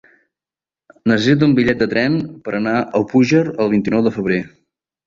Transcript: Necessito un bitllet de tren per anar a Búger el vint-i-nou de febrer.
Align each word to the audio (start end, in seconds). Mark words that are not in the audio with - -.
Necessito 1.11 1.47
un 1.49 1.53
bitllet 1.59 1.83
de 1.85 1.89
tren 1.93 2.17
per 2.49 2.57
anar 2.63 2.75
a 3.03 3.07
Búger 3.15 3.47
el 3.53 3.75
vint-i-nou 3.77 4.07
de 4.11 4.19
febrer. 4.19 4.43